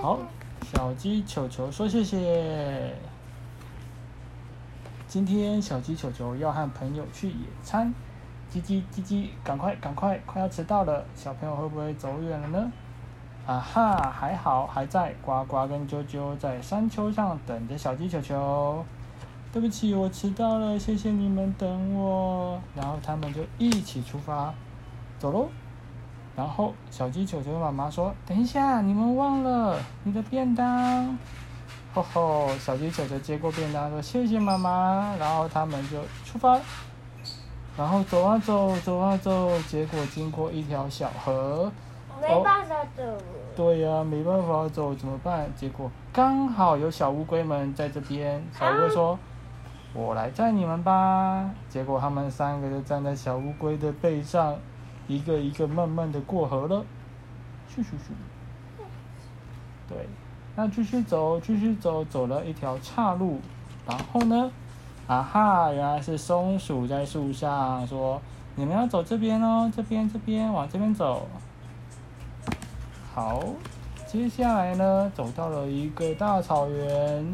[0.00, 0.16] 好，
[0.72, 2.94] 小鸡球球说谢谢。
[5.08, 7.92] 今天小鸡球球要和朋友去野餐，
[8.48, 12.72] 叽叽叽叽，赶快赶快，快要迟到了，小朋友会不会走远了呢？
[13.44, 18.84] 啊哈，还好还在，呱呱跟啾啾在山丘上等着小鸡球球。
[19.52, 22.60] 对不起，我迟到了，谢谢你们等我。
[22.76, 24.54] 然后他们就一起出发，
[25.18, 25.48] 走喽。
[26.38, 31.18] 然后小鸡球球妈妈说：“等一下，你们忘了你的便当。”
[31.92, 36.56] 吼吼，小鸡球球接过便当说：“谢谢妈妈。”然后他们就出发，
[37.76, 41.72] 然后走啊走，走啊走，结果经过一条小河。
[42.22, 43.02] 没办法走。
[43.56, 45.50] 对呀、没办法走，怎么办？
[45.56, 48.40] 结果刚好有小乌龟们在这边。
[48.56, 49.18] 小乌龟说
[49.92, 54.56] ：“我来载你们吧。”结果他们三个就站在小乌龟的背上，
[55.08, 56.84] 一个一个慢慢的过河了。
[57.68, 58.84] 咻咻咻。
[59.88, 60.06] 对，
[60.54, 63.40] 那继续走，继续走，走了一条岔路，
[63.86, 64.50] 然后呢？
[65.06, 68.20] 啊哈，原来是松鼠在树上说
[68.56, 71.26] ：“你们要走这边哦，这边这边，往这边走。”
[73.14, 73.42] 好，
[74.06, 77.32] 接下来呢，走到了一个大草原，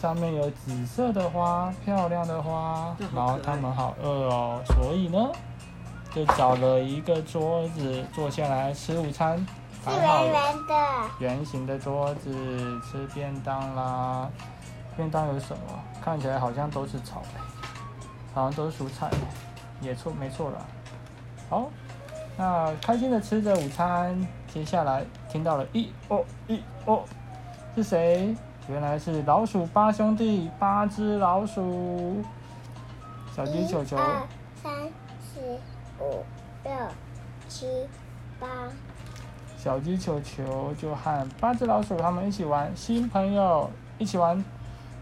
[0.00, 5.30] 上面有紫色的花，漂亮的花然后他们好饿哦，所以呢，
[6.14, 9.44] 就找了一个桌子坐下来吃午餐，
[9.84, 10.74] 圆圆的，
[11.18, 12.30] 圆形的桌子
[12.82, 14.30] 吃便当啦。
[14.96, 15.80] 便当有什么？
[16.00, 17.40] 看起来好像都是草莓
[18.32, 19.10] 好像都是蔬菜，
[19.80, 20.58] 也错没错啦。
[21.50, 21.68] 好，
[22.36, 27.02] 那开心的吃着午餐，接下来听到了一哦一哦，
[27.74, 28.36] 是谁？
[28.68, 32.22] 原来是老鼠八兄弟，八只老鼠。
[33.34, 33.96] 小鸡球球
[34.62, 34.72] 三
[35.20, 35.40] 四
[36.00, 36.24] 五
[36.64, 36.72] 六
[37.48, 37.66] 七
[38.40, 38.46] 八，
[39.56, 44.44] 小鸡球球就和八只老鼠他们一起玩，新朋友一起玩，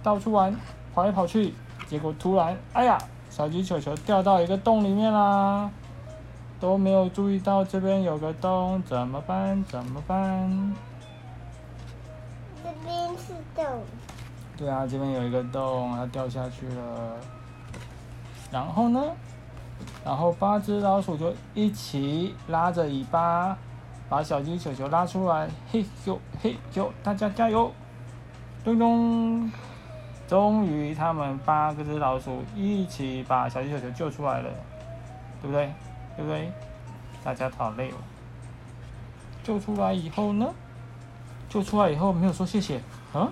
[0.02, 0.54] 到处玩，
[0.94, 1.54] 跑来跑去，
[1.88, 2.98] 结果突然，哎呀，
[3.30, 5.70] 小鸡球球掉到一个洞里面啦，
[6.60, 9.64] 都没有注意到这边有个洞，怎么办？
[9.64, 10.75] 怎么办？
[12.62, 13.64] 这边是洞，
[14.56, 17.16] 对啊，这边有一个洞，它掉下去了。
[18.50, 19.02] 然后呢？
[20.04, 23.56] 然后八只老鼠就一起拉着尾巴，
[24.08, 25.48] 把小鸡球球拉出来。
[25.70, 27.72] 嘿咻嘿咻，大家加油！
[28.64, 29.50] 咚咚！
[30.26, 34.50] 终于，他们八个只老鼠一起把小鸡球球救出来了，
[35.40, 35.72] 对不对？
[36.16, 36.50] 对不对？
[37.22, 37.94] 大家好累哦。
[39.44, 40.52] 救出来以后呢？
[41.48, 42.80] 救出来以后没有说谢谢，
[43.14, 43.30] 嗯？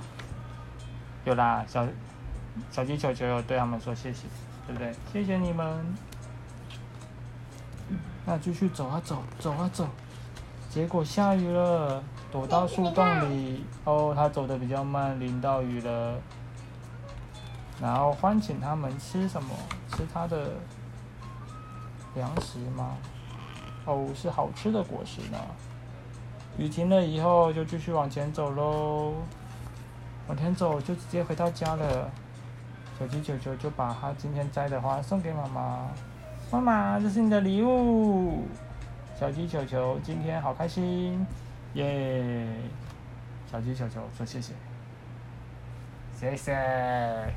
[1.25, 1.87] 有啦，小
[2.71, 4.27] 小鸡球球对他们说谢谢，
[4.67, 4.95] 对不对？
[5.13, 6.10] 谢谢你们。
[8.27, 9.87] 那继续走啊走，走啊走，
[10.69, 13.65] 结果下雨了，躲到树洞里。
[13.85, 16.15] 哦，他走的比较慢，淋到雨了。
[17.81, 19.55] 然后欢请他们吃什么？
[19.89, 20.53] 吃他的
[22.15, 22.97] 粮食吗？
[23.87, 25.39] 哦，是好吃的果实呢。
[26.59, 29.15] 雨停了以后，就继续往前走喽。
[30.29, 32.09] 往前走就直接回到家了。
[32.99, 35.89] 小鸡九九就把他今天摘的花送给妈妈。
[36.53, 38.43] 妈妈，这是你的礼物。
[39.19, 41.25] 小鸡球球今天好开心，
[41.75, 42.45] 耶！
[43.51, 44.53] 小鸡球球说谢谢，
[46.17, 47.33] 谢谢。